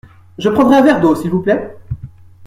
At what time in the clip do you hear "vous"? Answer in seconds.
1.29-1.41